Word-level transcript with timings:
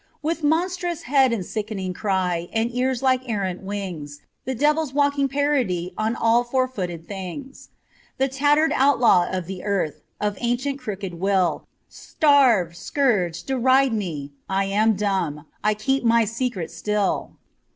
With 0.23 0.41
monstrous 0.43 1.03
head 1.03 1.31
and 1.31 1.45
sickening 1.45 1.93
cry 1.93 2.49
And 2.51 2.73
ears 2.73 3.03
like 3.03 3.29
errant 3.29 3.61
wings, 3.61 4.21
The 4.45 4.55
devil's 4.55 4.93
walking 4.93 5.27
parody 5.27 5.93
On 5.95 6.15
all 6.15 6.43
four 6.43 6.67
footed 6.67 7.07
things. 7.07 7.69
The 8.17 8.27
tattered 8.27 8.71
outlaw 8.73 9.29
of 9.29 9.45
the 9.45 9.63
earth. 9.63 10.01
Of 10.19 10.39
ancient 10.41 10.79
crooked 10.79 11.19
will, 11.19 11.67
Starve, 11.87 12.75
scourge, 12.75 13.43
deride 13.43 13.93
me: 13.93 14.31
I 14.49 14.65
am 14.65 14.95
dumb, 14.95 15.45
I 15.63 15.75
keep 15.75 16.03
my 16.03 16.25
secret 16.25 16.71
still. 16.71 17.33